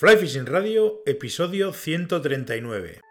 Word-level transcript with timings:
Fly 0.00 0.16
Fishing 0.16 0.46
Radio, 0.46 1.02
episodio 1.04 1.74
139. 1.74 3.02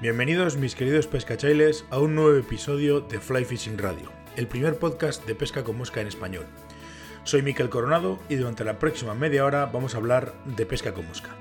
Bienvenidos 0.00 0.56
mis 0.56 0.74
queridos 0.74 1.06
pescachailes 1.06 1.84
a 1.90 1.98
un 1.98 2.14
nuevo 2.14 2.34
episodio 2.38 3.02
de 3.02 3.20
Fly 3.20 3.44
Fishing 3.44 3.76
Radio, 3.76 4.10
el 4.36 4.46
primer 4.46 4.78
podcast 4.78 5.26
de 5.26 5.34
pesca 5.34 5.64
con 5.64 5.76
mosca 5.76 6.00
en 6.00 6.06
español. 6.06 6.46
Soy 7.24 7.42
Miquel 7.42 7.68
Coronado 7.68 8.18
y 8.30 8.36
durante 8.36 8.64
la 8.64 8.78
próxima 8.78 9.12
media 9.12 9.44
hora 9.44 9.66
vamos 9.66 9.94
a 9.94 9.98
hablar 9.98 10.32
de 10.46 10.64
pesca 10.64 10.94
con 10.94 11.06
mosca. 11.06 11.36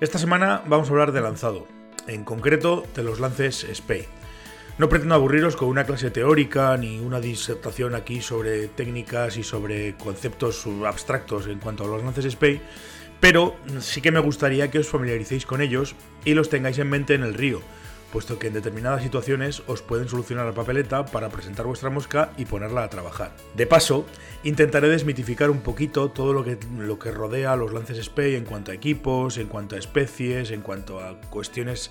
Esta 0.00 0.20
semana 0.20 0.62
vamos 0.68 0.88
a 0.88 0.92
hablar 0.92 1.10
de 1.10 1.20
lanzado, 1.20 1.66
en 2.06 2.22
concreto 2.22 2.86
de 2.94 3.02
los 3.02 3.18
lances 3.18 3.66
SPEI. 3.74 4.06
No 4.78 4.88
pretendo 4.88 5.16
aburriros 5.16 5.56
con 5.56 5.66
una 5.66 5.86
clase 5.86 6.12
teórica 6.12 6.76
ni 6.76 7.00
una 7.00 7.18
disertación 7.18 7.96
aquí 7.96 8.20
sobre 8.20 8.68
técnicas 8.68 9.36
y 9.36 9.42
sobre 9.42 9.96
conceptos 9.96 10.64
abstractos 10.86 11.48
en 11.48 11.58
cuanto 11.58 11.82
a 11.82 11.88
los 11.88 12.04
lances 12.04 12.32
SPEI, 12.32 12.60
pero 13.18 13.56
sí 13.80 14.00
que 14.00 14.12
me 14.12 14.20
gustaría 14.20 14.70
que 14.70 14.78
os 14.78 14.86
familiaricéis 14.86 15.44
con 15.46 15.60
ellos 15.60 15.96
y 16.24 16.34
los 16.34 16.48
tengáis 16.48 16.78
en 16.78 16.90
mente 16.90 17.14
en 17.14 17.24
el 17.24 17.34
río, 17.34 17.60
puesto 18.12 18.38
que 18.38 18.48
en 18.48 18.54
determinadas 18.54 19.02
situaciones 19.02 19.62
os 19.66 19.82
pueden 19.82 20.08
solucionar 20.08 20.46
la 20.46 20.54
papeleta 20.54 21.04
para 21.06 21.28
presentar 21.28 21.66
vuestra 21.66 21.90
mosca 21.90 22.32
y 22.36 22.44
ponerla 22.44 22.84
a 22.84 22.90
trabajar. 22.90 23.34
De 23.54 23.66
paso, 23.66 24.06
intentaré 24.44 24.88
desmitificar 24.88 25.50
un 25.50 25.60
poquito 25.60 26.10
todo 26.10 26.32
lo 26.32 26.44
que, 26.44 26.58
lo 26.78 26.98
que 26.98 27.10
rodea 27.10 27.52
a 27.52 27.56
los 27.56 27.72
lances 27.72 28.04
SPEI 28.04 28.36
en 28.36 28.44
cuanto 28.44 28.70
a 28.70 28.74
equipos, 28.74 29.38
en 29.38 29.48
cuanto 29.48 29.76
a 29.76 29.78
especies, 29.78 30.50
en 30.50 30.62
cuanto 30.62 31.00
a 31.00 31.20
cuestiones 31.30 31.90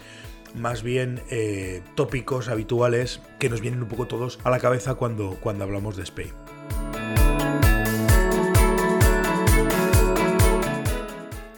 más 0.55 0.81
bien 0.81 1.21
eh, 1.29 1.81
tópicos 1.95 2.49
habituales 2.49 3.21
que 3.39 3.49
nos 3.49 3.61
vienen 3.61 3.83
un 3.83 3.89
poco 3.89 4.07
todos 4.07 4.39
a 4.43 4.49
la 4.49 4.59
cabeza 4.59 4.95
cuando, 4.95 5.37
cuando 5.41 5.63
hablamos 5.63 5.97
de 5.97 6.05
SPEI. 6.05 6.46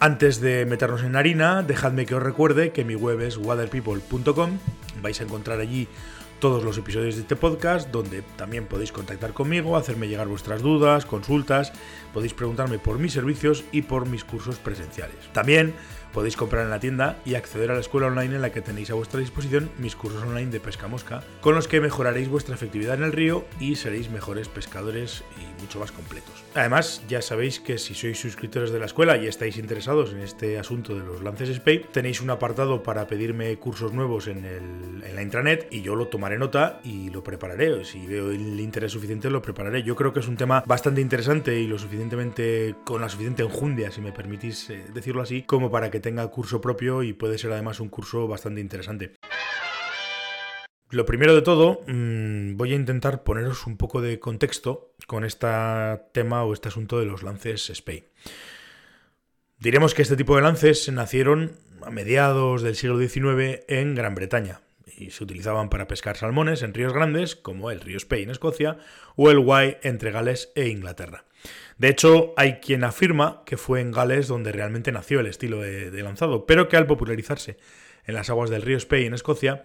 Antes 0.02 0.40
de 0.40 0.64
meternos 0.64 1.02
en 1.02 1.14
harina, 1.14 1.62
dejadme 1.62 2.06
que 2.06 2.14
os 2.14 2.22
recuerde 2.22 2.72
que 2.72 2.86
mi 2.86 2.94
web 2.94 3.20
es 3.20 3.36
waterpeople.com. 3.36 4.58
Vais 5.02 5.20
a 5.20 5.24
encontrar 5.24 5.60
allí 5.60 5.88
todos 6.40 6.64
los 6.64 6.78
episodios 6.78 7.16
de 7.16 7.20
este 7.20 7.36
podcast, 7.36 7.90
donde 7.90 8.22
también 8.36 8.66
podéis 8.66 8.92
contactar 8.92 9.32
conmigo, 9.34 9.76
hacerme 9.76 10.08
llegar 10.08 10.26
vuestras 10.26 10.62
dudas, 10.62 11.04
consultas, 11.04 11.72
podéis 12.14 12.34
preguntarme 12.34 12.78
por 12.78 12.98
mis 12.98 13.12
servicios 13.12 13.62
y 13.72 13.82
por 13.82 14.06
mis 14.06 14.24
cursos 14.24 14.56
presenciales. 14.56 15.16
También 15.32 15.74
podéis 16.12 16.36
comprar 16.36 16.64
en 16.64 16.70
la 16.70 16.80
tienda 16.80 17.18
y 17.24 17.34
acceder 17.34 17.70
a 17.70 17.74
la 17.74 17.80
escuela 17.80 18.08
online 18.08 18.36
en 18.36 18.42
la 18.42 18.50
que 18.50 18.62
tenéis 18.62 18.90
a 18.90 18.94
vuestra 18.94 19.20
disposición 19.20 19.70
mis 19.78 19.94
cursos 19.94 20.22
online 20.22 20.50
de 20.50 20.60
pesca 20.60 20.88
mosca, 20.88 21.22
con 21.40 21.54
los 21.54 21.68
que 21.68 21.80
mejoraréis 21.80 22.28
vuestra 22.28 22.54
efectividad 22.54 22.94
en 22.96 23.04
el 23.04 23.12
río 23.12 23.44
y 23.60 23.76
seréis 23.76 24.10
mejores 24.10 24.48
pescadores 24.48 25.22
y 25.38 25.62
mucho 25.62 25.78
más 25.78 25.92
completos. 25.92 26.42
Además, 26.54 27.02
ya 27.08 27.22
sabéis 27.22 27.60
que 27.60 27.78
si 27.78 27.94
sois 27.94 28.18
suscriptores 28.18 28.72
de 28.72 28.78
la 28.78 28.86
escuela 28.86 29.16
y 29.16 29.26
estáis 29.26 29.56
interesados 29.56 30.12
en 30.12 30.20
este 30.20 30.58
asunto 30.58 30.94
de 30.94 31.04
los 31.04 31.22
lances 31.22 31.54
SPAY, 31.54 31.86
tenéis 31.92 32.20
un 32.20 32.30
apartado 32.30 32.82
para 32.82 33.06
pedirme 33.06 33.56
cursos 33.58 33.92
nuevos 33.92 34.26
en, 34.26 34.44
en 34.44 35.14
la 35.14 35.22
intranet 35.22 35.68
y 35.70 35.82
yo 35.82 35.94
lo 35.94 36.08
tomaré 36.08 36.29
nota 36.38 36.80
y 36.84 37.10
lo 37.10 37.22
prepararé. 37.22 37.84
Si 37.84 38.06
veo 38.06 38.30
el 38.30 38.58
interés 38.60 38.92
suficiente, 38.92 39.30
lo 39.30 39.42
prepararé. 39.42 39.82
Yo 39.82 39.96
creo 39.96 40.12
que 40.12 40.20
es 40.20 40.28
un 40.28 40.36
tema 40.36 40.62
bastante 40.66 41.00
interesante 41.00 41.58
y 41.58 41.66
lo 41.66 41.78
suficientemente 41.78 42.74
con 42.84 43.00
la 43.00 43.08
suficiente 43.08 43.42
enjundia, 43.42 43.90
si 43.90 44.00
me 44.00 44.12
permitís 44.12 44.70
eh, 44.70 44.84
decirlo 44.92 45.22
así, 45.22 45.42
como 45.42 45.70
para 45.70 45.90
que 45.90 46.00
tenga 46.00 46.26
curso 46.28 46.60
propio 46.60 47.02
y 47.02 47.12
puede 47.12 47.38
ser 47.38 47.52
además 47.52 47.80
un 47.80 47.88
curso 47.88 48.28
bastante 48.28 48.60
interesante. 48.60 49.12
Lo 50.90 51.06
primero 51.06 51.34
de 51.34 51.42
todo, 51.42 51.82
mm, 51.86 52.56
voy 52.56 52.72
a 52.72 52.76
intentar 52.76 53.22
poneros 53.22 53.66
un 53.66 53.76
poco 53.76 54.00
de 54.00 54.18
contexto 54.18 54.92
con 55.06 55.24
este 55.24 55.46
tema 56.12 56.42
o 56.44 56.52
este 56.52 56.68
asunto 56.68 56.98
de 56.98 57.06
los 57.06 57.22
lances 57.22 57.70
SPEI. 57.72 58.08
Diremos 59.58 59.94
que 59.94 60.02
este 60.02 60.16
tipo 60.16 60.34
de 60.34 60.42
lances 60.42 60.90
nacieron 60.90 61.52
a 61.82 61.90
mediados 61.90 62.62
del 62.62 62.74
siglo 62.74 62.98
XIX 62.98 63.60
en 63.68 63.94
Gran 63.94 64.14
Bretaña 64.14 64.62
y 65.00 65.10
se 65.10 65.24
utilizaban 65.24 65.70
para 65.70 65.88
pescar 65.88 66.16
salmones 66.16 66.62
en 66.62 66.74
ríos 66.74 66.92
grandes 66.92 67.36
como 67.36 67.70
el 67.70 67.80
río 67.80 67.98
Spey 67.98 68.22
en 68.22 68.30
Escocia 68.30 68.78
o 69.16 69.30
el 69.30 69.38
Wye 69.38 69.78
entre 69.82 70.10
Gales 70.10 70.52
e 70.54 70.68
Inglaterra. 70.68 71.24
De 71.78 71.88
hecho, 71.88 72.34
hay 72.36 72.54
quien 72.60 72.84
afirma 72.84 73.42
que 73.46 73.56
fue 73.56 73.80
en 73.80 73.92
Gales 73.92 74.28
donde 74.28 74.52
realmente 74.52 74.92
nació 74.92 75.20
el 75.20 75.26
estilo 75.26 75.60
de, 75.60 76.02
lanzado, 76.02 76.44
pero 76.44 76.68
que 76.68 76.76
al 76.76 76.86
popularizarse 76.86 77.56
en 78.04 78.14
las 78.14 78.28
aguas 78.28 78.50
del 78.50 78.62
río 78.62 78.78
Spey 78.78 79.06
en 79.06 79.14
Escocia, 79.14 79.64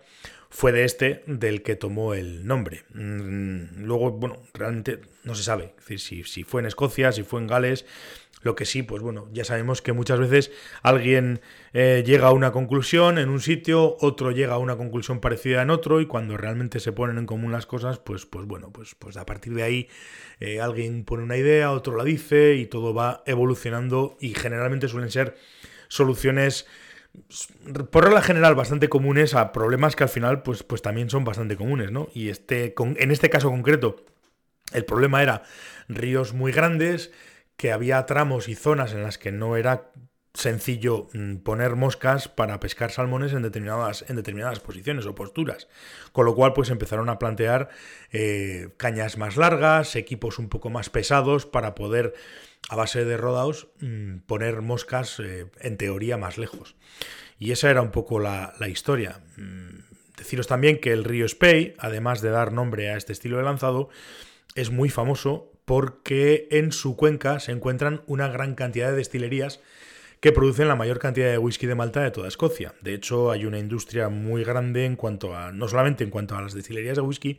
fue 0.49 0.71
de 0.71 0.85
este 0.85 1.23
del 1.25 1.63
que 1.63 1.75
tomó 1.75 2.13
el 2.13 2.45
nombre. 2.45 2.83
Mm, 2.93 3.83
luego, 3.83 4.11
bueno, 4.11 4.37
realmente 4.53 5.01
no 5.23 5.35
se 5.35 5.43
sabe 5.43 5.73
si, 5.97 6.23
si 6.23 6.43
fue 6.43 6.61
en 6.61 6.67
Escocia, 6.67 7.11
si 7.11 7.23
fue 7.23 7.41
en 7.41 7.47
Gales, 7.47 7.85
lo 8.45 8.55
que 8.55 8.65
sí, 8.65 8.83
pues 8.83 9.01
bueno, 9.01 9.27
ya 9.33 9.43
sabemos 9.43 9.81
que 9.81 9.91
muchas 9.91 10.19
veces 10.19 10.51
alguien 10.83 11.41
eh, 11.73 12.03
llega 12.05 12.27
a 12.27 12.31
una 12.31 12.51
conclusión 12.51 13.17
en 13.17 13.29
un 13.29 13.41
sitio, 13.41 13.97
otro 13.99 14.29
llega 14.29 14.53
a 14.53 14.59
una 14.59 14.77
conclusión 14.77 15.19
parecida 15.19 15.63
en 15.63 15.71
otro, 15.71 15.99
y 15.99 16.05
cuando 16.05 16.37
realmente 16.37 16.79
se 16.79 16.91
ponen 16.91 17.17
en 17.17 17.25
común 17.25 17.51
las 17.51 17.65
cosas, 17.65 17.97
pues, 17.97 18.27
pues 18.27 18.45
bueno, 18.45 18.71
pues, 18.71 18.93
pues 18.93 19.17
a 19.17 19.25
partir 19.25 19.55
de 19.55 19.63
ahí 19.63 19.89
eh, 20.39 20.61
alguien 20.61 21.05
pone 21.05 21.23
una 21.23 21.37
idea, 21.37 21.71
otro 21.71 21.97
la 21.97 22.03
dice, 22.03 22.53
y 22.53 22.67
todo 22.67 22.93
va 22.93 23.23
evolucionando, 23.25 24.15
y 24.21 24.35
generalmente 24.35 24.87
suelen 24.87 25.09
ser 25.09 25.35
soluciones 25.87 26.67
por 27.89 28.03
regla 28.03 28.21
general 28.21 28.53
bastante 28.53 28.89
comunes 28.89 29.33
a 29.33 29.53
problemas 29.53 29.95
que 29.95 30.03
al 30.03 30.09
final 30.09 30.43
pues, 30.43 30.61
pues 30.61 30.83
también 30.83 31.09
son 31.09 31.23
bastante 31.23 31.55
comunes, 31.55 31.91
¿no? 31.91 32.09
Y 32.13 32.29
este, 32.29 32.75
en 32.77 33.09
este 33.09 33.31
caso 33.31 33.49
concreto, 33.49 34.05
el 34.73 34.85
problema 34.85 35.23
era 35.23 35.43
ríos 35.87 36.33
muy 36.33 36.51
grandes, 36.51 37.11
que 37.57 37.71
había 37.71 38.05
tramos 38.05 38.47
y 38.47 38.55
zonas 38.55 38.93
en 38.93 39.03
las 39.03 39.17
que 39.17 39.31
no 39.31 39.55
era 39.57 39.91
sencillo 40.35 41.07
mm, 41.13 41.37
poner 41.37 41.75
moscas 41.75 42.27
para 42.27 42.59
pescar 42.59 42.91
salmones 42.91 43.33
en 43.33 43.41
determinadas, 43.41 44.05
en 44.09 44.15
determinadas 44.15 44.59
posiciones 44.59 45.05
o 45.05 45.15
posturas. 45.15 45.67
Con 46.11 46.25
lo 46.25 46.35
cual, 46.35 46.53
pues 46.53 46.69
empezaron 46.69 47.09
a 47.09 47.19
plantear 47.19 47.69
eh, 48.11 48.69
cañas 48.77 49.17
más 49.17 49.37
largas, 49.37 49.95
equipos 49.95 50.39
un 50.39 50.49
poco 50.49 50.69
más 50.69 50.89
pesados 50.89 51.45
para 51.45 51.75
poder, 51.75 52.13
a 52.69 52.75
base 52.75 53.05
de 53.05 53.17
rodados, 53.17 53.69
mm, 53.79 54.17
poner 54.25 54.61
moscas 54.61 55.19
eh, 55.19 55.47
en 55.61 55.77
teoría 55.77 56.17
más 56.17 56.37
lejos. 56.37 56.75
Y 57.39 57.51
esa 57.51 57.69
era 57.69 57.81
un 57.81 57.91
poco 57.91 58.19
la, 58.19 58.53
la 58.59 58.67
historia. 58.67 59.21
Mm, 59.37 59.79
deciros 60.17 60.47
también 60.47 60.79
que 60.79 60.91
el 60.91 61.03
río 61.03 61.27
Spey, 61.27 61.75
además 61.79 62.21
de 62.21 62.29
dar 62.29 62.51
nombre 62.51 62.89
a 62.89 62.97
este 62.97 63.13
estilo 63.13 63.37
de 63.37 63.43
lanzado, 63.43 63.89
es 64.55 64.69
muy 64.69 64.89
famoso 64.89 65.51
porque 65.65 66.47
en 66.51 66.71
su 66.71 66.95
cuenca 66.95 67.39
se 67.39 67.51
encuentran 67.51 68.01
una 68.07 68.27
gran 68.27 68.55
cantidad 68.55 68.91
de 68.91 68.97
destilerías 68.97 69.59
que 70.19 70.31
producen 70.31 70.67
la 70.67 70.75
mayor 70.75 70.99
cantidad 70.99 71.29
de 71.29 71.37
whisky 71.37 71.67
de 71.67 71.75
Malta 71.75 72.01
de 72.01 72.11
toda 72.11 72.27
Escocia. 72.27 72.73
De 72.81 72.93
hecho, 72.93 73.31
hay 73.31 73.45
una 73.45 73.59
industria 73.59 74.09
muy 74.09 74.43
grande 74.43 74.85
en 74.85 74.95
cuanto 74.95 75.35
a, 75.35 75.51
no 75.51 75.67
solamente 75.67 76.03
en 76.03 76.09
cuanto 76.09 76.35
a 76.35 76.41
las 76.41 76.53
destilerías 76.53 76.95
de 76.95 77.01
whisky, 77.01 77.37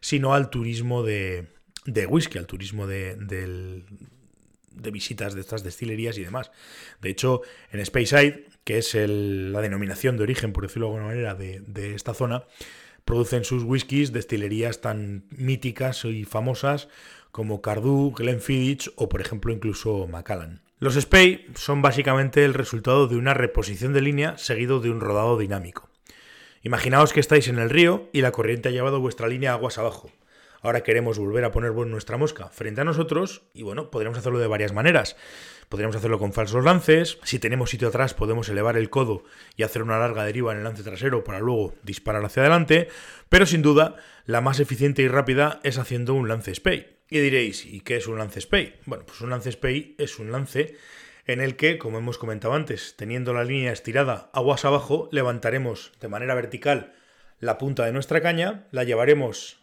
sino 0.00 0.34
al 0.34 0.50
turismo 0.50 1.02
de, 1.02 1.46
de 1.84 2.06
whisky, 2.06 2.38
al 2.38 2.46
turismo 2.46 2.86
de, 2.86 3.16
de, 3.16 4.90
visitas 4.90 5.34
de 5.34 5.40
estas 5.40 5.64
destilerías 5.64 6.18
y 6.18 6.24
demás. 6.24 6.50
De 7.00 7.10
hecho, 7.10 7.42
en 7.72 7.84
Speyside, 7.84 8.46
que 8.64 8.78
es 8.78 8.94
la 8.94 9.60
denominación 9.60 10.16
de 10.16 10.22
origen, 10.24 10.52
por 10.52 10.64
decirlo 10.64 10.86
de 10.86 10.94
alguna 10.94 11.08
manera, 11.08 11.34
de 11.34 11.94
esta 11.94 12.14
zona, 12.14 12.44
producen 13.08 13.42
sus 13.42 13.62
whiskies 13.62 14.12
destilerías 14.12 14.82
tan 14.82 15.24
míticas 15.30 16.04
y 16.04 16.26
famosas 16.26 16.88
como 17.30 17.62
Cardu, 17.62 18.12
Glenfiddich 18.14 18.92
o 18.96 19.08
por 19.08 19.22
ejemplo 19.22 19.50
incluso 19.50 20.06
Macallan. 20.06 20.60
Los 20.78 20.94
Spey 20.94 21.46
son 21.54 21.80
básicamente 21.80 22.44
el 22.44 22.52
resultado 22.52 23.08
de 23.08 23.16
una 23.16 23.32
reposición 23.32 23.94
de 23.94 24.02
línea 24.02 24.36
seguido 24.36 24.80
de 24.80 24.90
un 24.90 25.00
rodado 25.00 25.38
dinámico. 25.38 25.88
Imaginaos 26.62 27.14
que 27.14 27.20
estáis 27.20 27.48
en 27.48 27.58
el 27.58 27.70
río 27.70 28.10
y 28.12 28.20
la 28.20 28.30
corriente 28.30 28.68
ha 28.68 28.72
llevado 28.72 29.00
vuestra 29.00 29.26
línea 29.26 29.54
aguas 29.54 29.78
abajo. 29.78 30.10
Ahora 30.60 30.82
queremos 30.82 31.18
volver 31.18 31.46
a 31.46 31.50
poner 31.50 31.72
nuestra 31.72 32.18
mosca 32.18 32.48
frente 32.48 32.82
a 32.82 32.84
nosotros 32.84 33.40
y 33.54 33.62
bueno, 33.62 33.90
podremos 33.90 34.18
hacerlo 34.18 34.38
de 34.38 34.48
varias 34.48 34.74
maneras. 34.74 35.16
Podríamos 35.68 35.96
hacerlo 35.96 36.18
con 36.18 36.32
falsos 36.32 36.64
lances, 36.64 37.18
si 37.24 37.38
tenemos 37.38 37.70
sitio 37.70 37.88
atrás 37.88 38.14
podemos 38.14 38.48
elevar 38.48 38.78
el 38.78 38.88
codo 38.88 39.24
y 39.54 39.64
hacer 39.64 39.82
una 39.82 39.98
larga 39.98 40.24
deriva 40.24 40.52
en 40.52 40.58
el 40.58 40.64
lance 40.64 40.82
trasero 40.82 41.24
para 41.24 41.40
luego 41.40 41.74
disparar 41.82 42.24
hacia 42.24 42.42
adelante, 42.42 42.88
pero 43.28 43.44
sin 43.44 43.60
duda 43.60 43.96
la 44.24 44.40
más 44.40 44.60
eficiente 44.60 45.02
y 45.02 45.08
rápida 45.08 45.60
es 45.64 45.76
haciendo 45.76 46.14
un 46.14 46.26
lance 46.26 46.54
spay. 46.54 46.96
Y 47.10 47.18
diréis, 47.20 47.66
¿y 47.66 47.80
qué 47.80 47.96
es 47.96 48.06
un 48.06 48.18
lance 48.18 48.40
spay? 48.40 48.76
Bueno, 48.86 49.04
pues 49.06 49.20
un 49.20 49.30
lance 49.30 49.52
spay 49.52 49.94
es 49.98 50.18
un 50.18 50.32
lance 50.32 50.76
en 51.26 51.42
el 51.42 51.56
que, 51.56 51.76
como 51.76 51.98
hemos 51.98 52.16
comentado 52.16 52.54
antes, 52.54 52.94
teniendo 52.96 53.34
la 53.34 53.44
línea 53.44 53.72
estirada 53.72 54.30
aguas 54.32 54.64
abajo, 54.64 55.10
levantaremos 55.12 55.92
de 56.00 56.08
manera 56.08 56.34
vertical 56.34 56.94
la 57.40 57.58
punta 57.58 57.84
de 57.84 57.92
nuestra 57.92 58.22
caña, 58.22 58.66
la 58.70 58.84
llevaremos 58.84 59.60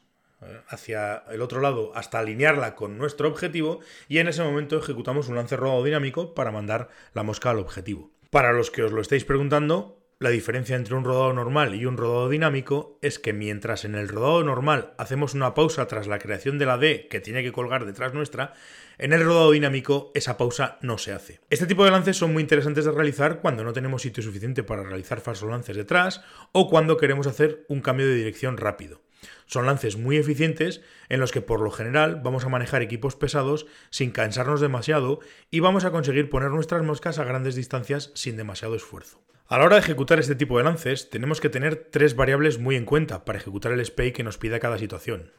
hacia 0.67 1.23
el 1.29 1.41
otro 1.41 1.61
lado 1.61 1.91
hasta 1.95 2.19
alinearla 2.19 2.75
con 2.75 2.97
nuestro 2.97 3.27
objetivo 3.27 3.79
y 4.07 4.19
en 4.19 4.27
ese 4.27 4.43
momento 4.43 4.77
ejecutamos 4.77 5.27
un 5.29 5.35
lance 5.35 5.55
rodado 5.55 5.83
dinámico 5.83 6.33
para 6.33 6.51
mandar 6.51 6.89
la 7.13 7.23
mosca 7.23 7.49
al 7.49 7.59
objetivo. 7.59 8.11
Para 8.29 8.53
los 8.53 8.71
que 8.71 8.83
os 8.83 8.91
lo 8.91 9.01
estáis 9.01 9.25
preguntando, 9.25 10.05
la 10.17 10.29
diferencia 10.29 10.77
entre 10.77 10.95
un 10.95 11.03
rodado 11.03 11.33
normal 11.33 11.75
y 11.75 11.85
un 11.85 11.97
rodado 11.97 12.29
dinámico 12.29 12.97
es 13.01 13.19
que 13.19 13.33
mientras 13.33 13.83
en 13.83 13.95
el 13.95 14.07
rodado 14.07 14.43
normal 14.43 14.93
hacemos 14.97 15.33
una 15.33 15.53
pausa 15.53 15.87
tras 15.87 16.07
la 16.07 16.19
creación 16.19 16.57
de 16.57 16.65
la 16.65 16.77
D 16.77 17.07
que 17.09 17.19
tiene 17.19 17.43
que 17.43 17.51
colgar 17.51 17.85
detrás 17.85 18.13
nuestra, 18.13 18.53
en 18.97 19.11
el 19.11 19.25
rodado 19.25 19.51
dinámico 19.51 20.11
esa 20.15 20.37
pausa 20.37 20.77
no 20.81 20.97
se 20.97 21.11
hace. 21.11 21.41
Este 21.49 21.65
tipo 21.67 21.83
de 21.83 21.91
lances 21.91 22.15
son 22.17 22.31
muy 22.31 22.41
interesantes 22.41 22.85
de 22.85 22.91
realizar 22.91 23.41
cuando 23.41 23.65
no 23.65 23.73
tenemos 23.73 24.03
sitio 24.03 24.23
suficiente 24.23 24.63
para 24.63 24.83
realizar 24.83 25.19
falsos 25.19 25.49
lances 25.49 25.75
detrás 25.75 26.21
o 26.53 26.69
cuando 26.69 26.95
queremos 26.95 27.27
hacer 27.27 27.65
un 27.67 27.81
cambio 27.81 28.07
de 28.07 28.15
dirección 28.15 28.55
rápido. 28.55 29.04
Son 29.45 29.65
lances 29.65 29.97
muy 29.97 30.17
eficientes 30.17 30.81
en 31.09 31.19
los 31.19 31.31
que 31.31 31.41
por 31.41 31.61
lo 31.61 31.71
general 31.71 32.21
vamos 32.23 32.45
a 32.45 32.49
manejar 32.49 32.81
equipos 32.81 33.15
pesados 33.15 33.65
sin 33.89 34.11
cansarnos 34.11 34.61
demasiado 34.61 35.19
y 35.51 35.59
vamos 35.59 35.85
a 35.85 35.91
conseguir 35.91 36.29
poner 36.29 36.49
nuestras 36.49 36.83
moscas 36.83 37.19
a 37.19 37.23
grandes 37.23 37.55
distancias 37.55 38.11
sin 38.15 38.37
demasiado 38.37 38.75
esfuerzo. 38.75 39.21
A 39.47 39.59
la 39.59 39.65
hora 39.65 39.75
de 39.75 39.81
ejecutar 39.81 40.19
este 40.19 40.33
tipo 40.33 40.57
de 40.57 40.63
lances, 40.63 41.11
tenemos 41.11 41.39
que 41.39 41.49
tener 41.49 41.75
tres 41.91 42.15
variables 42.15 42.57
muy 42.57 42.75
en 42.75 42.85
cuenta 42.85 43.25
para 43.25 43.37
ejecutar 43.37 43.71
el 43.71 43.85
SPAY 43.85 44.11
que 44.11 44.23
nos 44.23 44.39
pida 44.39 44.59
cada 44.59 44.79
situación. 44.79 45.31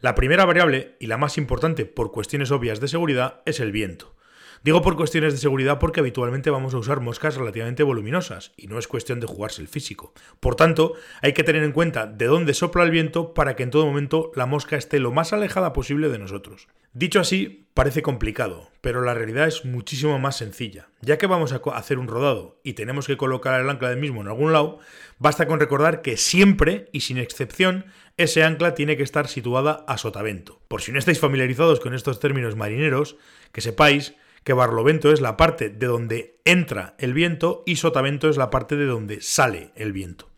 La 0.00 0.16
primera 0.16 0.44
variable, 0.44 0.96
y 0.98 1.06
la 1.06 1.16
más 1.16 1.38
importante 1.38 1.86
por 1.86 2.10
cuestiones 2.10 2.50
obvias 2.50 2.80
de 2.80 2.88
seguridad, 2.88 3.40
es 3.46 3.60
el 3.60 3.70
viento. 3.70 4.16
Digo 4.64 4.80
por 4.80 4.96
cuestiones 4.96 5.32
de 5.32 5.40
seguridad 5.40 5.80
porque 5.80 5.98
habitualmente 5.98 6.48
vamos 6.48 6.72
a 6.72 6.78
usar 6.78 7.00
moscas 7.00 7.34
relativamente 7.34 7.82
voluminosas 7.82 8.52
y 8.56 8.68
no 8.68 8.78
es 8.78 8.86
cuestión 8.86 9.18
de 9.18 9.26
jugarse 9.26 9.60
el 9.60 9.66
físico. 9.66 10.14
Por 10.38 10.54
tanto, 10.54 10.94
hay 11.20 11.32
que 11.32 11.42
tener 11.42 11.64
en 11.64 11.72
cuenta 11.72 12.06
de 12.06 12.26
dónde 12.26 12.54
sopla 12.54 12.84
el 12.84 12.92
viento 12.92 13.34
para 13.34 13.56
que 13.56 13.64
en 13.64 13.70
todo 13.70 13.86
momento 13.86 14.30
la 14.36 14.46
mosca 14.46 14.76
esté 14.76 15.00
lo 15.00 15.10
más 15.10 15.32
alejada 15.32 15.72
posible 15.72 16.10
de 16.10 16.20
nosotros. 16.20 16.68
Dicho 16.92 17.18
así, 17.18 17.66
parece 17.74 18.02
complicado, 18.02 18.70
pero 18.80 19.02
la 19.02 19.14
realidad 19.14 19.48
es 19.48 19.64
muchísimo 19.64 20.20
más 20.20 20.36
sencilla. 20.36 20.90
Ya 21.00 21.18
que 21.18 21.26
vamos 21.26 21.52
a 21.52 21.60
hacer 21.74 21.98
un 21.98 22.06
rodado 22.06 22.60
y 22.62 22.74
tenemos 22.74 23.08
que 23.08 23.16
colocar 23.16 23.60
el 23.60 23.68
ancla 23.68 23.88
del 23.88 23.98
mismo 23.98 24.20
en 24.20 24.28
algún 24.28 24.52
lado, 24.52 24.78
basta 25.18 25.48
con 25.48 25.58
recordar 25.58 26.02
que 26.02 26.16
siempre 26.16 26.88
y 26.92 27.00
sin 27.00 27.18
excepción 27.18 27.86
ese 28.16 28.44
ancla 28.44 28.74
tiene 28.74 28.96
que 28.96 29.02
estar 29.02 29.26
situada 29.26 29.84
a 29.88 29.98
sotavento. 29.98 30.60
Por 30.68 30.82
si 30.82 30.92
no 30.92 31.00
estáis 31.00 31.18
familiarizados 31.18 31.80
con 31.80 31.94
estos 31.94 32.20
términos 32.20 32.54
marineros, 32.54 33.16
que 33.50 33.60
sepáis 33.60 34.14
que 34.44 34.52
barlovento 34.52 35.12
es 35.12 35.20
la 35.20 35.36
parte 35.36 35.68
de 35.68 35.86
donde 35.86 36.40
entra 36.44 36.94
el 36.98 37.14
viento 37.14 37.62
y 37.66 37.76
sotavento 37.76 38.28
es 38.28 38.36
la 38.36 38.50
parte 38.50 38.76
de 38.76 38.86
donde 38.86 39.20
sale 39.20 39.70
el 39.76 39.92
viento. 39.92 40.28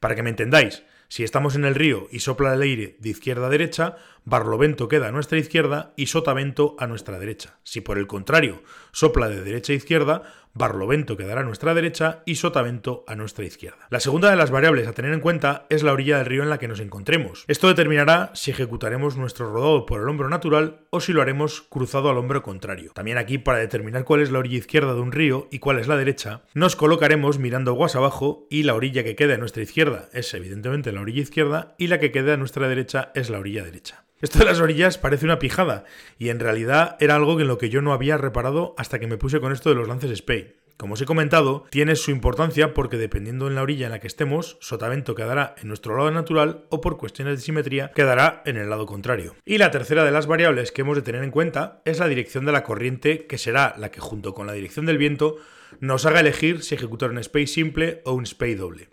Para 0.00 0.14
que 0.14 0.22
me 0.22 0.30
entendáis, 0.30 0.82
si 1.08 1.22
estamos 1.22 1.54
en 1.54 1.64
el 1.64 1.74
río 1.74 2.08
y 2.10 2.20
sopla 2.20 2.54
el 2.54 2.62
aire 2.62 2.96
de 2.98 3.10
izquierda 3.10 3.46
a 3.46 3.50
derecha, 3.50 3.96
barlovento 4.24 4.88
queda 4.88 5.08
a 5.08 5.12
nuestra 5.12 5.38
izquierda 5.38 5.92
y 5.96 6.06
sotavento 6.06 6.74
a 6.78 6.86
nuestra 6.86 7.18
derecha. 7.18 7.58
Si 7.62 7.80
por 7.80 7.98
el 7.98 8.06
contrario 8.06 8.62
sopla 8.92 9.28
de 9.28 9.42
derecha 9.42 9.72
a 9.72 9.76
izquierda, 9.76 10.22
barlovento 10.54 11.16
quedará 11.16 11.40
a 11.40 11.44
nuestra 11.44 11.74
derecha 11.74 12.22
y 12.24 12.36
sotavento 12.36 13.04
a 13.06 13.16
nuestra 13.16 13.44
izquierda. 13.44 13.86
La 13.90 14.00
segunda 14.00 14.30
de 14.30 14.36
las 14.36 14.50
variables 14.50 14.86
a 14.86 14.92
tener 14.92 15.12
en 15.12 15.20
cuenta 15.20 15.66
es 15.68 15.82
la 15.82 15.92
orilla 15.92 16.18
del 16.18 16.26
río 16.26 16.42
en 16.42 16.50
la 16.50 16.58
que 16.58 16.68
nos 16.68 16.80
encontremos. 16.80 17.44
Esto 17.48 17.68
determinará 17.68 18.30
si 18.34 18.50
ejecutaremos 18.50 19.16
nuestro 19.16 19.52
rodado 19.52 19.86
por 19.86 20.00
el 20.00 20.08
hombro 20.08 20.28
natural 20.28 20.80
o 20.90 21.00
si 21.00 21.12
lo 21.12 21.22
haremos 21.22 21.62
cruzado 21.62 22.08
al 22.08 22.18
hombro 22.18 22.42
contrario. 22.42 22.92
También 22.94 23.18
aquí 23.18 23.38
para 23.38 23.58
determinar 23.58 24.04
cuál 24.04 24.20
es 24.20 24.30
la 24.30 24.38
orilla 24.38 24.58
izquierda 24.58 24.94
de 24.94 25.00
un 25.00 25.12
río 25.12 25.48
y 25.50 25.58
cuál 25.58 25.78
es 25.78 25.88
la 25.88 25.96
derecha, 25.96 26.42
nos 26.54 26.76
colocaremos 26.76 27.38
mirando 27.38 27.72
aguas 27.72 27.96
abajo 27.96 28.46
y 28.50 28.62
la 28.62 28.74
orilla 28.74 29.04
que 29.04 29.16
queda 29.16 29.34
a 29.34 29.38
nuestra 29.38 29.62
izquierda 29.62 30.08
es 30.12 30.32
evidentemente 30.34 30.92
la 30.92 31.00
orilla 31.00 31.22
izquierda 31.22 31.74
y 31.78 31.88
la 31.88 31.98
que 31.98 32.12
queda 32.12 32.34
a 32.34 32.36
nuestra 32.36 32.68
derecha 32.68 33.10
es 33.14 33.30
la 33.30 33.38
orilla 33.38 33.64
derecha. 33.64 34.04
Esto 34.24 34.38
de 34.38 34.46
las 34.46 34.60
orillas 34.60 34.96
parece 34.96 35.26
una 35.26 35.38
pijada, 35.38 35.84
y 36.18 36.30
en 36.30 36.40
realidad 36.40 36.96
era 36.98 37.14
algo 37.14 37.38
en 37.38 37.46
lo 37.46 37.58
que 37.58 37.68
yo 37.68 37.82
no 37.82 37.92
había 37.92 38.16
reparado 38.16 38.74
hasta 38.78 38.98
que 38.98 39.06
me 39.06 39.18
puse 39.18 39.38
con 39.38 39.52
esto 39.52 39.68
de 39.68 39.74
los 39.74 39.86
lances 39.86 40.16
Spey. 40.16 40.56
Como 40.78 40.94
os 40.94 41.02
he 41.02 41.04
comentado, 41.04 41.66
tiene 41.68 41.94
su 41.94 42.10
importancia 42.10 42.72
porque 42.72 42.96
dependiendo 42.96 43.48
en 43.48 43.54
la 43.54 43.60
orilla 43.60 43.84
en 43.84 43.92
la 43.92 44.00
que 44.00 44.06
estemos, 44.06 44.56
sotavento 44.62 45.14
quedará 45.14 45.54
en 45.60 45.68
nuestro 45.68 45.94
lado 45.94 46.10
natural 46.10 46.64
o 46.70 46.80
por 46.80 46.96
cuestiones 46.96 47.36
de 47.36 47.44
simetría 47.44 47.92
quedará 47.94 48.40
en 48.46 48.56
el 48.56 48.70
lado 48.70 48.86
contrario. 48.86 49.36
Y 49.44 49.58
la 49.58 49.70
tercera 49.70 50.04
de 50.04 50.10
las 50.10 50.26
variables 50.26 50.72
que 50.72 50.80
hemos 50.80 50.96
de 50.96 51.02
tener 51.02 51.22
en 51.22 51.30
cuenta 51.30 51.82
es 51.84 51.98
la 51.98 52.08
dirección 52.08 52.46
de 52.46 52.52
la 52.52 52.62
corriente, 52.62 53.26
que 53.26 53.36
será 53.36 53.74
la 53.76 53.90
que 53.90 54.00
junto 54.00 54.32
con 54.32 54.46
la 54.46 54.54
dirección 54.54 54.86
del 54.86 54.96
viento 54.96 55.36
nos 55.80 56.06
haga 56.06 56.20
elegir 56.20 56.62
si 56.62 56.74
ejecutar 56.74 57.10
un 57.10 57.22
spay 57.22 57.46
simple 57.46 58.00
o 58.06 58.14
un 58.14 58.24
spay 58.24 58.54
doble. 58.54 58.88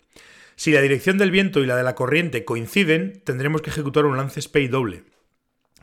Si 0.56 0.72
la 0.72 0.82
dirección 0.82 1.16
del 1.16 1.30
viento 1.30 1.60
y 1.60 1.66
la 1.66 1.76
de 1.76 1.84
la 1.84 1.94
corriente 1.94 2.44
coinciden, 2.44 3.22
tendremos 3.24 3.62
que 3.62 3.70
ejecutar 3.70 4.04
un 4.04 4.18
lance 4.18 4.42
spay 4.42 4.68
doble. 4.68 5.04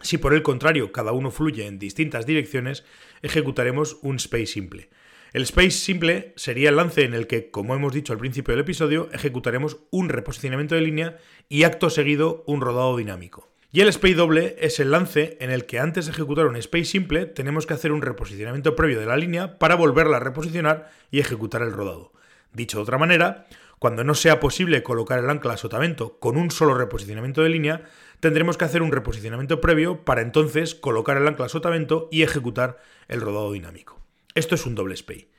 Si 0.01 0.17
por 0.17 0.33
el 0.33 0.41
contrario 0.41 0.91
cada 0.91 1.11
uno 1.11 1.31
fluye 1.31 1.67
en 1.67 1.79
distintas 1.79 2.25
direcciones, 2.25 2.85
ejecutaremos 3.21 3.97
un 4.01 4.17
space 4.17 4.47
simple. 4.47 4.89
El 5.31 5.43
space 5.43 5.71
simple 5.71 6.33
sería 6.35 6.69
el 6.69 6.77
lance 6.77 7.03
en 7.03 7.13
el 7.13 7.27
que, 7.27 7.51
como 7.51 7.75
hemos 7.75 7.93
dicho 7.93 8.13
al 8.13 8.19
principio 8.19 8.53
del 8.53 8.63
episodio, 8.63 9.09
ejecutaremos 9.13 9.77
un 9.91 10.09
reposicionamiento 10.09 10.73
de 10.73 10.81
línea 10.81 11.17
y 11.47 11.63
acto 11.63 11.89
seguido 11.89 12.43
un 12.47 12.61
rodado 12.61 12.97
dinámico. 12.97 13.49
Y 13.71 13.81
el 13.81 13.89
space 13.89 14.15
doble 14.15 14.55
es 14.59 14.79
el 14.79 14.89
lance 14.89 15.37
en 15.39 15.51
el 15.51 15.67
que 15.67 15.77
antes 15.77 16.07
de 16.07 16.11
ejecutar 16.11 16.47
un 16.47 16.55
space 16.55 16.85
simple 16.85 17.27
tenemos 17.27 17.67
que 17.67 17.75
hacer 17.75 17.91
un 17.91 18.01
reposicionamiento 18.01 18.75
previo 18.75 18.99
de 18.99 19.05
la 19.05 19.17
línea 19.17 19.59
para 19.59 19.75
volverla 19.75 20.17
a 20.17 20.21
reposicionar 20.21 20.89
y 21.11 21.19
ejecutar 21.19 21.61
el 21.61 21.73
rodado. 21.73 22.11
Dicho 22.51 22.77
de 22.77 22.83
otra 22.83 22.97
manera, 22.97 23.45
cuando 23.79 24.03
no 24.03 24.13
sea 24.13 24.39
posible 24.39 24.83
colocar 24.83 25.19
el 25.19 25.29
ancla 25.29 25.53
a 25.53 25.57
sotavento 25.57 26.19
con 26.19 26.37
un 26.37 26.51
solo 26.51 26.75
reposicionamiento 26.75 27.41
de 27.41 27.49
línea, 27.49 27.85
tendremos 28.19 28.57
que 28.57 28.65
hacer 28.65 28.81
un 28.81 28.91
reposicionamiento 28.91 29.61
previo 29.61 30.03
para 30.03 30.21
entonces 30.21 30.75
colocar 30.75 31.17
el 31.17 31.27
ancla 31.27 31.45
a 31.45 31.49
sotavento 31.49 32.09
y 32.11 32.23
ejecutar 32.23 32.79
el 33.07 33.21
rodado 33.21 33.51
dinámico. 33.53 33.99
Esto 34.35 34.55
es 34.55 34.65
un 34.65 34.75
doble 34.75 34.97
SPAY. 34.97 35.29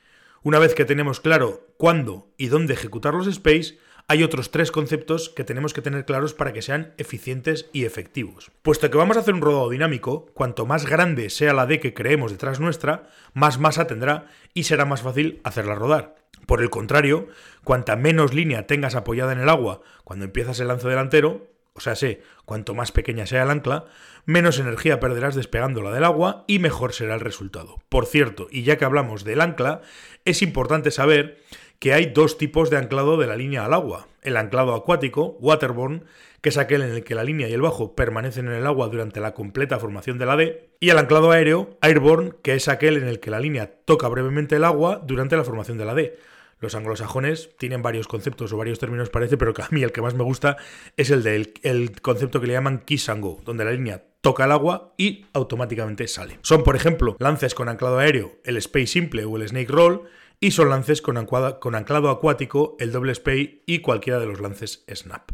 Una 0.43 0.57
vez 0.57 0.73
que 0.73 0.85
tenemos 0.85 1.19
claro 1.19 1.67
cuándo 1.77 2.33
y 2.35 2.47
dónde 2.47 2.73
ejecutar 2.73 3.13
los 3.13 3.31
SPAYs, 3.31 3.77
hay 4.07 4.23
otros 4.23 4.51
tres 4.51 4.71
conceptos 4.71 5.29
que 5.29 5.43
tenemos 5.43 5.73
que 5.73 5.81
tener 5.81 6.05
claros 6.05 6.33
para 6.33 6.53
que 6.53 6.61
sean 6.61 6.93
eficientes 6.97 7.69
y 7.73 7.85
efectivos. 7.85 8.51
Puesto 8.61 8.89
que 8.89 8.97
vamos 8.97 9.17
a 9.17 9.21
hacer 9.21 9.33
un 9.33 9.41
rodado 9.41 9.69
dinámico, 9.69 10.25
cuanto 10.33 10.65
más 10.65 10.85
grande 10.85 11.29
sea 11.29 11.53
la 11.53 11.65
D 11.65 11.79
que 11.79 11.93
creemos 11.93 12.31
detrás 12.31 12.59
nuestra, 12.59 13.09
más 13.33 13.59
masa 13.59 13.87
tendrá 13.87 14.27
y 14.53 14.63
será 14.63 14.85
más 14.85 15.01
fácil 15.01 15.41
hacerla 15.43 15.75
rodar. 15.75 16.15
Por 16.45 16.61
el 16.61 16.69
contrario, 16.69 17.27
cuanta 17.63 17.95
menos 17.95 18.33
línea 18.33 18.67
tengas 18.67 18.95
apoyada 18.95 19.31
en 19.31 19.39
el 19.39 19.49
agua 19.49 19.81
cuando 20.03 20.25
empiezas 20.25 20.59
el 20.59 20.67
lance 20.67 20.87
delantero, 20.87 21.47
o 21.73 21.79
sea, 21.79 21.95
sé, 21.95 22.21
cuanto 22.45 22.73
más 22.73 22.91
pequeña 22.91 23.25
sea 23.25 23.43
el 23.43 23.49
ancla, 23.49 23.85
menos 24.25 24.59
energía 24.59 24.99
perderás 24.99 25.35
despegándola 25.35 25.91
del 25.91 26.03
agua 26.03 26.43
y 26.47 26.59
mejor 26.59 26.93
será 26.93 27.13
el 27.13 27.21
resultado. 27.21 27.77
Por 27.87 28.05
cierto, 28.05 28.47
y 28.51 28.63
ya 28.63 28.77
que 28.77 28.85
hablamos 28.85 29.23
del 29.23 29.39
ancla, 29.39 29.81
es 30.25 30.41
importante 30.41 30.91
saber 30.91 31.41
que 31.81 31.93
hay 31.93 32.05
dos 32.13 32.37
tipos 32.37 32.69
de 32.69 32.77
anclado 32.77 33.17
de 33.17 33.25
la 33.25 33.35
línea 33.35 33.65
al 33.65 33.73
agua. 33.73 34.07
El 34.21 34.37
anclado 34.37 34.75
acuático, 34.75 35.35
waterborne, 35.39 36.03
que 36.41 36.49
es 36.49 36.57
aquel 36.59 36.83
en 36.83 36.91
el 36.91 37.03
que 37.03 37.15
la 37.15 37.23
línea 37.23 37.49
y 37.49 37.53
el 37.53 37.61
bajo 37.63 37.95
permanecen 37.95 38.45
en 38.45 38.53
el 38.53 38.67
agua 38.67 38.87
durante 38.87 39.19
la 39.19 39.33
completa 39.33 39.79
formación 39.79 40.19
de 40.19 40.27
la 40.27 40.35
D, 40.35 40.69
y 40.79 40.91
el 40.91 40.99
anclado 40.99 41.31
aéreo, 41.31 41.79
airborne, 41.81 42.33
que 42.43 42.53
es 42.53 42.67
aquel 42.67 42.97
en 42.97 43.07
el 43.07 43.19
que 43.19 43.31
la 43.31 43.39
línea 43.39 43.71
toca 43.83 44.07
brevemente 44.09 44.57
el 44.57 44.63
agua 44.63 45.01
durante 45.03 45.35
la 45.35 45.43
formación 45.43 45.79
de 45.79 45.85
la 45.85 45.95
D. 45.95 46.19
Los 46.59 46.75
anglosajones 46.75 47.49
tienen 47.57 47.81
varios 47.81 48.07
conceptos 48.07 48.53
o 48.53 48.57
varios 48.57 48.77
términos, 48.77 49.09
parece, 49.09 49.35
pero 49.35 49.55
que 49.55 49.63
a 49.63 49.67
mí 49.71 49.81
el 49.81 49.91
que 49.91 50.03
más 50.03 50.13
me 50.13 50.23
gusta 50.23 50.57
es 50.97 51.09
el 51.09 51.23
del 51.23 51.51
el 51.63 51.99
concepto 51.99 52.39
que 52.39 52.45
le 52.45 52.53
llaman 52.53 52.83
kiss 52.85 53.09
and 53.09 53.23
go, 53.23 53.41
donde 53.43 53.65
la 53.65 53.71
línea 53.71 54.03
toca 54.21 54.45
el 54.45 54.51
agua 54.51 54.93
y 54.97 55.25
automáticamente 55.33 56.07
sale. 56.07 56.37
Son, 56.43 56.63
por 56.63 56.75
ejemplo, 56.75 57.15
lances 57.17 57.55
con 57.55 57.69
anclado 57.69 57.97
aéreo, 57.97 58.33
el 58.43 58.57
Space 58.57 58.85
Simple 58.85 59.25
o 59.25 59.35
el 59.37 59.47
Snake 59.47 59.71
Roll, 59.71 60.03
y 60.41 60.51
son 60.51 60.69
lances 60.69 61.03
con, 61.03 61.17
anclado 61.17 62.09
acuático, 62.09 62.75
el 62.79 62.91
doble 62.91 63.11
Space 63.11 63.61
y 63.67 63.79
cualquiera 63.79 64.19
de 64.19 64.25
los 64.25 64.41
lances 64.41 64.83
Snap. 64.91 65.31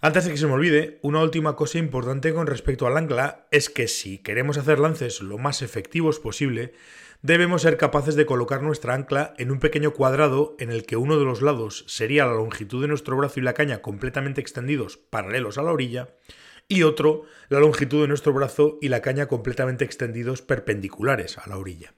Antes 0.00 0.24
de 0.24 0.32
que 0.32 0.36
se 0.36 0.46
me 0.46 0.52
olvide, 0.52 0.98
una 1.02 1.22
última 1.22 1.54
cosa 1.54 1.78
importante 1.78 2.34
con 2.34 2.48
respecto 2.48 2.86
al 2.86 2.96
ancla 2.96 3.46
es 3.52 3.70
que 3.70 3.86
si 3.86 4.18
queremos 4.18 4.58
hacer 4.58 4.80
lances 4.80 5.22
lo 5.22 5.38
más 5.38 5.62
efectivos 5.62 6.18
posible, 6.18 6.74
debemos 7.22 7.62
ser 7.62 7.76
capaces 7.76 8.16
de 8.16 8.26
colocar 8.26 8.62
nuestra 8.62 8.94
ancla 8.94 9.32
en 9.38 9.52
un 9.52 9.60
pequeño 9.60 9.92
cuadrado 9.92 10.56
en 10.58 10.70
el 10.70 10.84
que 10.86 10.96
uno 10.96 11.18
de 11.18 11.24
los 11.24 11.40
lados 11.40 11.84
sería 11.86 12.26
la 12.26 12.34
longitud 12.34 12.82
de 12.82 12.88
nuestro 12.88 13.16
brazo 13.16 13.38
y 13.38 13.44
la 13.44 13.54
caña 13.54 13.80
completamente 13.80 14.40
extendidos 14.40 14.96
paralelos 14.96 15.56
a 15.58 15.62
la 15.62 15.72
orilla, 15.72 16.16
y 16.66 16.82
otro 16.82 17.22
la 17.48 17.60
longitud 17.60 18.02
de 18.02 18.08
nuestro 18.08 18.32
brazo 18.32 18.78
y 18.82 18.88
la 18.88 19.02
caña 19.02 19.26
completamente 19.26 19.84
extendidos 19.84 20.42
perpendiculares 20.42 21.38
a 21.38 21.48
la 21.48 21.58
orilla. 21.58 21.94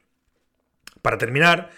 Para 1.02 1.18
terminar, 1.18 1.70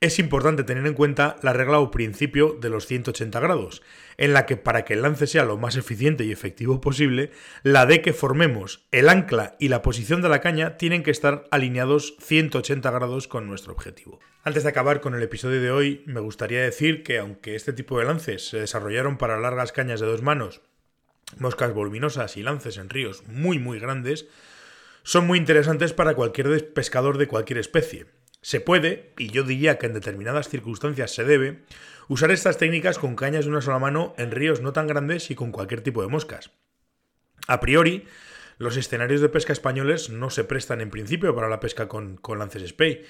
es 0.00 0.18
importante 0.18 0.64
tener 0.64 0.86
en 0.86 0.94
cuenta 0.94 1.36
la 1.42 1.52
regla 1.52 1.78
o 1.78 1.90
principio 1.90 2.56
de 2.60 2.68
los 2.68 2.86
180 2.86 3.40
grados, 3.40 3.82
en 4.18 4.32
la 4.32 4.46
que 4.46 4.56
para 4.56 4.84
que 4.84 4.94
el 4.94 5.02
lance 5.02 5.26
sea 5.26 5.44
lo 5.44 5.56
más 5.56 5.76
eficiente 5.76 6.24
y 6.24 6.32
efectivo 6.32 6.80
posible, 6.80 7.30
la 7.62 7.86
D 7.86 8.02
que 8.02 8.12
formemos, 8.12 8.86
el 8.92 9.08
ancla 9.08 9.56
y 9.58 9.68
la 9.68 9.82
posición 9.82 10.22
de 10.22 10.28
la 10.28 10.40
caña 10.40 10.76
tienen 10.76 11.02
que 11.02 11.10
estar 11.10 11.44
alineados 11.50 12.16
180 12.20 12.90
grados 12.90 13.28
con 13.28 13.46
nuestro 13.46 13.72
objetivo. 13.72 14.20
Antes 14.42 14.62
de 14.62 14.68
acabar 14.68 15.00
con 15.00 15.14
el 15.14 15.22
episodio 15.22 15.60
de 15.60 15.70
hoy, 15.70 16.02
me 16.06 16.20
gustaría 16.20 16.62
decir 16.62 17.02
que 17.02 17.18
aunque 17.18 17.56
este 17.56 17.72
tipo 17.72 17.98
de 17.98 18.04
lances 18.04 18.48
se 18.48 18.60
desarrollaron 18.60 19.18
para 19.18 19.40
largas 19.40 19.72
cañas 19.72 20.00
de 20.00 20.06
dos 20.06 20.22
manos, 20.22 20.60
moscas 21.38 21.72
voluminosas 21.74 22.36
y 22.36 22.42
lances 22.42 22.76
en 22.76 22.88
ríos 22.88 23.24
muy 23.26 23.58
muy 23.58 23.80
grandes, 23.80 24.28
son 25.02 25.26
muy 25.26 25.38
interesantes 25.38 25.92
para 25.92 26.14
cualquier 26.14 26.72
pescador 26.72 27.18
de 27.18 27.28
cualquier 27.28 27.58
especie. 27.58 28.06
Se 28.46 28.60
puede, 28.60 29.12
y 29.18 29.30
yo 29.30 29.42
diría 29.42 29.76
que 29.76 29.86
en 29.86 29.92
determinadas 29.92 30.48
circunstancias 30.48 31.10
se 31.12 31.24
debe, 31.24 31.64
usar 32.06 32.30
estas 32.30 32.58
técnicas 32.58 32.96
con 32.96 33.16
cañas 33.16 33.44
de 33.44 33.50
una 33.50 33.60
sola 33.60 33.80
mano 33.80 34.14
en 34.18 34.30
ríos 34.30 34.60
no 34.60 34.72
tan 34.72 34.86
grandes 34.86 35.32
y 35.32 35.34
con 35.34 35.50
cualquier 35.50 35.80
tipo 35.80 36.00
de 36.00 36.06
moscas. 36.06 36.52
A 37.48 37.58
priori, 37.58 38.04
los 38.58 38.76
escenarios 38.76 39.20
de 39.20 39.30
pesca 39.30 39.52
españoles 39.52 40.10
no 40.10 40.30
se 40.30 40.44
prestan 40.44 40.80
en 40.80 40.90
principio 40.90 41.34
para 41.34 41.48
la 41.48 41.58
pesca 41.58 41.88
con, 41.88 42.20
lances 42.38 42.68
spey, 42.68 43.02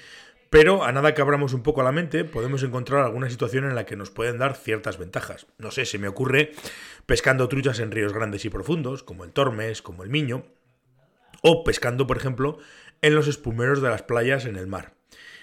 pero 0.48 0.84
a 0.84 0.92
nada 0.92 1.12
que 1.12 1.20
abramos 1.20 1.52
un 1.52 1.62
poco 1.62 1.82
la 1.82 1.92
mente, 1.92 2.24
podemos 2.24 2.62
encontrar 2.62 3.04
alguna 3.04 3.28
situación 3.28 3.66
en 3.66 3.74
la 3.74 3.84
que 3.84 3.96
nos 3.96 4.08
pueden 4.08 4.38
dar 4.38 4.56
ciertas 4.56 4.96
ventajas. 4.96 5.48
No 5.58 5.70
sé, 5.70 5.84
se 5.84 5.98
me 5.98 6.08
ocurre 6.08 6.52
pescando 7.04 7.46
truchas 7.50 7.78
en 7.80 7.90
ríos 7.90 8.14
grandes 8.14 8.46
y 8.46 8.48
profundos, 8.48 9.02
como 9.02 9.24
el 9.24 9.32
Tormes, 9.32 9.82
como 9.82 10.02
el 10.02 10.08
Miño, 10.08 10.46
o 11.42 11.62
pescando, 11.62 12.06
por 12.06 12.16
ejemplo, 12.16 12.56
en 13.02 13.14
los 13.14 13.28
espumeros 13.28 13.82
de 13.82 13.90
las 13.90 14.00
playas 14.00 14.46
en 14.46 14.56
el 14.56 14.66
mar. 14.66 14.95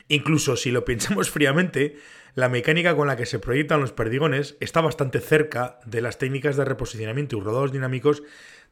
Incluso 0.08 0.56
si 0.56 0.72
lo 0.72 0.86
pensamos 0.86 1.30
fríamente, 1.32 1.98
la 2.36 2.50
mecánica 2.50 2.96
con 2.96 3.08
la 3.08 3.16
que 3.16 3.26
se 3.26 3.40
proyectan 3.40 3.82
los 3.82 3.92
perdigones 3.92 4.58
está 4.60 4.82
bastante 4.82 5.20
cerca 5.20 5.80
de 5.86 6.02
las 6.02 6.18
técnicas 6.18 6.58
de 6.58 6.66
reposicionamiento 6.66 7.38
y 7.38 7.42
rodados 7.42 7.72
dinámicos 7.72 8.24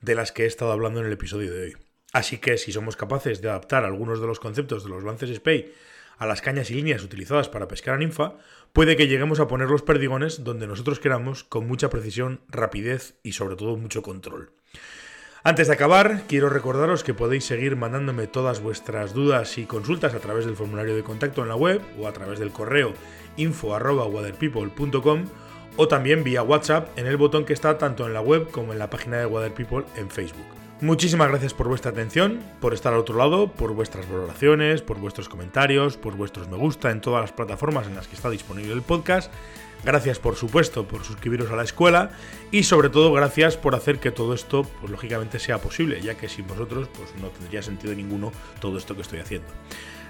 de 0.01 0.15
las 0.15 0.31
que 0.31 0.43
he 0.43 0.47
estado 0.47 0.71
hablando 0.71 0.99
en 0.99 1.05
el 1.05 1.13
episodio 1.13 1.53
de 1.53 1.63
hoy. 1.63 1.77
Así 2.11 2.39
que 2.39 2.57
si 2.57 2.71
somos 2.71 2.95
capaces 2.97 3.41
de 3.41 3.49
adaptar 3.49 3.85
algunos 3.85 4.19
de 4.19 4.27
los 4.27 4.39
conceptos 4.39 4.83
de 4.83 4.89
los 4.89 5.03
lances 5.03 5.33
Spey 5.35 5.73
a 6.17 6.25
las 6.25 6.41
cañas 6.41 6.69
y 6.69 6.75
líneas 6.75 7.03
utilizadas 7.03 7.49
para 7.49 7.67
pescar 7.67 7.95
a 7.95 7.97
ninfa, 7.97 8.35
puede 8.73 8.95
que 8.95 9.07
lleguemos 9.07 9.39
a 9.39 9.47
poner 9.47 9.69
los 9.69 9.81
perdigones 9.81 10.43
donde 10.43 10.67
nosotros 10.67 10.99
queramos 10.99 11.43
con 11.43 11.67
mucha 11.67 11.89
precisión, 11.89 12.41
rapidez 12.47 13.15
y 13.23 13.31
sobre 13.31 13.55
todo 13.55 13.77
mucho 13.77 14.01
control. 14.01 14.51
Antes 15.43 15.65
de 15.67 15.73
acabar, 15.73 16.21
quiero 16.27 16.49
recordaros 16.49 17.03
que 17.03 17.15
podéis 17.15 17.45
seguir 17.45 17.75
mandándome 17.75 18.27
todas 18.27 18.61
vuestras 18.61 19.15
dudas 19.15 19.57
y 19.57 19.65
consultas 19.65 20.13
a 20.13 20.19
través 20.19 20.45
del 20.45 20.55
formulario 20.55 20.95
de 20.95 21.01
contacto 21.01 21.41
en 21.41 21.49
la 21.49 21.55
web 21.55 21.81
o 21.99 22.07
a 22.07 22.13
través 22.13 22.37
del 22.37 22.51
correo 22.51 22.93
info.waterpeople.com 23.37 25.25
o 25.77 25.87
también 25.87 26.23
vía 26.23 26.43
WhatsApp 26.43 26.95
en 26.95 27.07
el 27.07 27.17
botón 27.17 27.45
que 27.45 27.53
está 27.53 27.79
tanto 27.79 28.05
en 28.05 28.13
la 28.13 28.21
web 28.21 28.51
como 28.51 28.71
en 28.71 28.77
la 28.77 28.91
página 28.91 29.17
de 29.17 29.25
Water 29.25 29.51
People 29.51 29.83
en 29.95 30.11
Facebook. 30.11 30.60
Muchísimas 30.81 31.29
gracias 31.29 31.53
por 31.53 31.67
vuestra 31.67 31.91
atención, 31.91 32.39
por 32.59 32.73
estar 32.73 32.93
al 32.93 32.99
otro 32.99 33.15
lado, 33.15 33.51
por 33.51 33.73
vuestras 33.73 34.09
valoraciones, 34.09 34.81
por 34.81 34.97
vuestros 34.97 35.29
comentarios, 35.29 35.95
por 35.95 36.15
vuestros 36.15 36.49
me 36.49 36.57
gusta 36.57 36.89
en 36.89 37.01
todas 37.01 37.21
las 37.21 37.31
plataformas 37.31 37.87
en 37.87 37.95
las 37.95 38.07
que 38.07 38.15
está 38.15 38.29
disponible 38.29 38.73
el 38.73 38.81
podcast 38.81 39.31
Gracias, 39.83 40.19
por 40.19 40.35
supuesto, 40.35 40.87
por 40.87 41.03
suscribiros 41.03 41.49
a 41.49 41.55
la 41.55 41.63
escuela 41.63 42.11
y 42.51 42.63
sobre 42.63 42.89
todo 42.89 43.11
gracias 43.13 43.57
por 43.57 43.73
hacer 43.73 43.99
que 43.99 44.11
todo 44.11 44.33
esto, 44.33 44.63
pues 44.79 44.91
lógicamente, 44.91 45.39
sea 45.39 45.59
posible, 45.59 46.01
ya 46.01 46.15
que 46.15 46.29
sin 46.29 46.45
vosotros, 46.45 46.87
pues 46.95 47.15
no 47.19 47.29
tendría 47.29 47.63
sentido 47.63 47.95
ninguno 47.95 48.31
todo 48.59 48.77
esto 48.77 48.95
que 48.95 49.01
estoy 49.01 49.19
haciendo. 49.19 49.47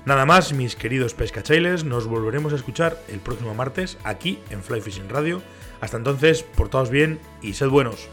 Nada 0.04 0.26
más, 0.26 0.52
mis 0.52 0.76
queridos 0.76 1.14
pescachailes, 1.14 1.86
nos 1.86 2.08
volveremos 2.08 2.52
a 2.52 2.58
escuchar 2.58 2.98
el 3.08 3.20
próximo 3.20 3.54
martes 3.54 3.98
aquí 4.04 4.40
en 4.50 4.62
Fly 4.62 4.82
Fishing 4.82 5.10
Radio. 5.10 5.42
Hasta 5.80 5.98
entonces, 5.98 6.44
portaos 6.44 6.90
bien 6.90 7.20
y 7.42 7.54
sed 7.54 7.70
buenos. 7.70 8.10